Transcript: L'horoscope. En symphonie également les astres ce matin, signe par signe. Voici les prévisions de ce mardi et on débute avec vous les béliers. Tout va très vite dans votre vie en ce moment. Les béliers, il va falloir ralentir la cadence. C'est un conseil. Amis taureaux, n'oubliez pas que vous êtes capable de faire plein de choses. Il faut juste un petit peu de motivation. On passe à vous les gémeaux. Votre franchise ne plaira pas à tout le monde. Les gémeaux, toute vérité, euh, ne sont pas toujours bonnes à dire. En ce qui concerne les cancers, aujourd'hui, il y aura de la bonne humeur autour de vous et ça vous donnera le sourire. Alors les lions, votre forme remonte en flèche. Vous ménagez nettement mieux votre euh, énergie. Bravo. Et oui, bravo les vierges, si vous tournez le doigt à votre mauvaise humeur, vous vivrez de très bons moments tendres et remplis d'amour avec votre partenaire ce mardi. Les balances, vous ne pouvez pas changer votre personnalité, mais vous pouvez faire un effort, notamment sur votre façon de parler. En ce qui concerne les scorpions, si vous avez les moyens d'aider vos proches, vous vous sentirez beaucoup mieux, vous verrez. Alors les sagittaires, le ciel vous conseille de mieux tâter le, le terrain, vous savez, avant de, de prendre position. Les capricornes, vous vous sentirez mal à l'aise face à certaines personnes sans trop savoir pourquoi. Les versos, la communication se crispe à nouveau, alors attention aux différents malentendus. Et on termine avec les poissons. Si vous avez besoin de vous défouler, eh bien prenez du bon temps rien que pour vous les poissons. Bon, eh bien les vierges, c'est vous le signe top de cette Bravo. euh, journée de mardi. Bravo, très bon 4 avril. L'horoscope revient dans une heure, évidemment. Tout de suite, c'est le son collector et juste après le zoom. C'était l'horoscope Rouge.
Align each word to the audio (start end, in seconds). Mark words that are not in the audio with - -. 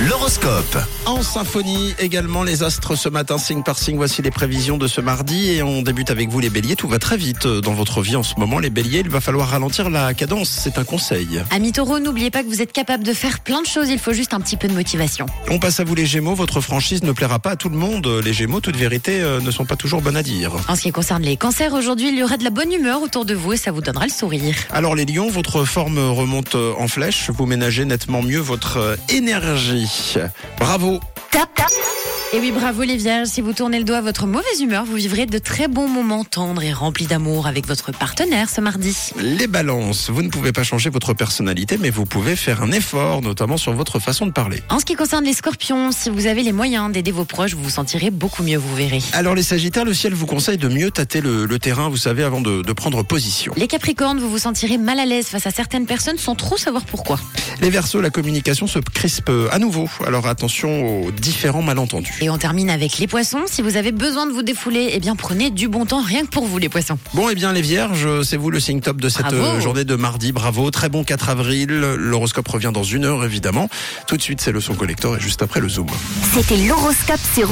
L'horoscope. 0.00 0.78
En 1.06 1.22
symphonie 1.22 1.94
également 2.00 2.42
les 2.42 2.62
astres 2.64 2.96
ce 2.96 3.08
matin, 3.08 3.38
signe 3.38 3.62
par 3.62 3.78
signe. 3.78 3.96
Voici 3.96 4.20
les 4.22 4.30
prévisions 4.30 4.76
de 4.76 4.88
ce 4.88 5.00
mardi 5.00 5.50
et 5.50 5.62
on 5.62 5.82
débute 5.82 6.10
avec 6.10 6.28
vous 6.28 6.40
les 6.40 6.50
béliers. 6.50 6.74
Tout 6.74 6.88
va 6.88 6.98
très 6.98 7.16
vite 7.16 7.46
dans 7.46 7.74
votre 7.74 8.02
vie 8.02 8.16
en 8.16 8.22
ce 8.22 8.34
moment. 8.38 8.58
Les 8.58 8.70
béliers, 8.70 9.00
il 9.00 9.10
va 9.10 9.20
falloir 9.20 9.48
ralentir 9.48 9.90
la 9.90 10.12
cadence. 10.14 10.48
C'est 10.48 10.78
un 10.78 10.84
conseil. 10.84 11.42
Amis 11.50 11.72
taureaux, 11.72 12.00
n'oubliez 12.00 12.30
pas 12.30 12.42
que 12.42 12.48
vous 12.48 12.62
êtes 12.62 12.72
capable 12.72 13.04
de 13.04 13.12
faire 13.12 13.40
plein 13.40 13.62
de 13.62 13.66
choses. 13.66 13.90
Il 13.90 13.98
faut 13.98 14.12
juste 14.12 14.34
un 14.34 14.40
petit 14.40 14.56
peu 14.56 14.66
de 14.66 14.72
motivation. 14.72 15.26
On 15.50 15.58
passe 15.58 15.78
à 15.78 15.84
vous 15.84 15.94
les 15.94 16.06
gémeaux. 16.06 16.34
Votre 16.34 16.60
franchise 16.60 17.04
ne 17.04 17.12
plaira 17.12 17.38
pas 17.38 17.50
à 17.50 17.56
tout 17.56 17.68
le 17.68 17.76
monde. 17.76 18.06
Les 18.24 18.32
gémeaux, 18.32 18.60
toute 18.60 18.76
vérité, 18.76 19.20
euh, 19.20 19.40
ne 19.40 19.50
sont 19.50 19.66
pas 19.66 19.76
toujours 19.76 20.00
bonnes 20.02 20.16
à 20.16 20.22
dire. 20.22 20.52
En 20.68 20.74
ce 20.74 20.82
qui 20.82 20.90
concerne 20.90 21.22
les 21.22 21.36
cancers, 21.36 21.74
aujourd'hui, 21.74 22.08
il 22.08 22.18
y 22.18 22.24
aura 22.24 22.38
de 22.38 22.44
la 22.44 22.50
bonne 22.50 22.72
humeur 22.72 23.02
autour 23.02 23.24
de 23.24 23.34
vous 23.34 23.52
et 23.52 23.56
ça 23.56 23.70
vous 23.70 23.82
donnera 23.82 24.06
le 24.06 24.12
sourire. 24.12 24.54
Alors 24.72 24.96
les 24.96 25.04
lions, 25.04 25.28
votre 25.28 25.64
forme 25.64 25.98
remonte 25.98 26.56
en 26.56 26.88
flèche. 26.88 27.30
Vous 27.30 27.46
ménagez 27.46 27.84
nettement 27.84 28.22
mieux 28.22 28.40
votre 28.40 28.78
euh, 28.78 28.96
énergie. 29.08 29.91
Bravo. 30.58 31.00
Et 32.34 32.40
oui, 32.40 32.50
bravo 32.50 32.82
les 32.82 32.96
vierges, 32.96 33.28
si 33.28 33.42
vous 33.42 33.52
tournez 33.52 33.76
le 33.76 33.84
doigt 33.84 33.98
à 33.98 34.00
votre 34.00 34.26
mauvaise 34.26 34.58
humeur, 34.62 34.86
vous 34.86 34.94
vivrez 34.94 35.26
de 35.26 35.36
très 35.36 35.68
bons 35.68 35.86
moments 35.86 36.24
tendres 36.24 36.62
et 36.62 36.72
remplis 36.72 37.04
d'amour 37.04 37.46
avec 37.46 37.66
votre 37.66 37.92
partenaire 37.92 38.48
ce 38.48 38.62
mardi. 38.62 38.96
Les 39.20 39.46
balances, 39.46 40.08
vous 40.08 40.22
ne 40.22 40.30
pouvez 40.30 40.50
pas 40.50 40.62
changer 40.62 40.88
votre 40.88 41.12
personnalité, 41.12 41.76
mais 41.78 41.90
vous 41.90 42.06
pouvez 42.06 42.34
faire 42.34 42.62
un 42.62 42.72
effort, 42.72 43.20
notamment 43.20 43.58
sur 43.58 43.74
votre 43.74 43.98
façon 43.98 44.24
de 44.24 44.30
parler. 44.30 44.62
En 44.70 44.78
ce 44.78 44.86
qui 44.86 44.94
concerne 44.94 45.26
les 45.26 45.34
scorpions, 45.34 45.92
si 45.92 46.08
vous 46.08 46.26
avez 46.26 46.42
les 46.42 46.52
moyens 46.52 46.90
d'aider 46.90 47.12
vos 47.12 47.26
proches, 47.26 47.52
vous 47.52 47.64
vous 47.64 47.68
sentirez 47.68 48.10
beaucoup 48.10 48.42
mieux, 48.42 48.56
vous 48.56 48.74
verrez. 48.74 49.02
Alors 49.12 49.34
les 49.34 49.42
sagittaires, 49.42 49.84
le 49.84 49.92
ciel 49.92 50.14
vous 50.14 50.24
conseille 50.24 50.56
de 50.56 50.68
mieux 50.68 50.90
tâter 50.90 51.20
le, 51.20 51.44
le 51.44 51.58
terrain, 51.58 51.90
vous 51.90 51.98
savez, 51.98 52.24
avant 52.24 52.40
de, 52.40 52.62
de 52.62 52.72
prendre 52.72 53.02
position. 53.02 53.52
Les 53.58 53.68
capricornes, 53.68 54.18
vous 54.18 54.30
vous 54.30 54.38
sentirez 54.38 54.78
mal 54.78 54.98
à 55.00 55.04
l'aise 55.04 55.26
face 55.26 55.46
à 55.46 55.50
certaines 55.50 55.84
personnes 55.84 56.16
sans 56.16 56.34
trop 56.34 56.56
savoir 56.56 56.86
pourquoi. 56.86 57.20
Les 57.60 57.68
versos, 57.68 58.00
la 58.00 58.08
communication 58.08 58.66
se 58.66 58.78
crispe 58.78 59.30
à 59.50 59.58
nouveau, 59.58 59.90
alors 60.06 60.26
attention 60.26 61.02
aux 61.04 61.10
différents 61.10 61.60
malentendus. 61.60 62.20
Et 62.22 62.30
on 62.30 62.38
termine 62.38 62.70
avec 62.70 62.98
les 62.98 63.08
poissons. 63.08 63.40
Si 63.46 63.62
vous 63.62 63.76
avez 63.76 63.90
besoin 63.90 64.28
de 64.28 64.30
vous 64.32 64.44
défouler, 64.44 64.90
eh 64.92 65.00
bien 65.00 65.16
prenez 65.16 65.50
du 65.50 65.66
bon 65.66 65.86
temps 65.86 66.00
rien 66.02 66.22
que 66.22 66.28
pour 66.30 66.46
vous 66.46 66.56
les 66.58 66.68
poissons. 66.68 66.96
Bon, 67.14 67.28
eh 67.28 67.34
bien 67.34 67.52
les 67.52 67.62
vierges, 67.62 68.22
c'est 68.22 68.36
vous 68.36 68.48
le 68.52 68.60
signe 68.60 68.80
top 68.80 69.00
de 69.00 69.08
cette 69.08 69.22
Bravo. 69.26 69.42
euh, 69.42 69.60
journée 69.60 69.84
de 69.84 69.96
mardi. 69.96 70.30
Bravo, 70.30 70.70
très 70.70 70.88
bon 70.88 71.02
4 71.02 71.30
avril. 71.30 71.66
L'horoscope 71.96 72.46
revient 72.46 72.70
dans 72.72 72.84
une 72.84 73.04
heure, 73.06 73.24
évidemment. 73.24 73.68
Tout 74.06 74.16
de 74.16 74.22
suite, 74.22 74.40
c'est 74.40 74.52
le 74.52 74.60
son 74.60 74.74
collector 74.76 75.16
et 75.16 75.20
juste 75.20 75.42
après 75.42 75.58
le 75.58 75.68
zoom. 75.68 75.88
C'était 76.32 76.58
l'horoscope 76.58 77.18
Rouge. 77.38 77.46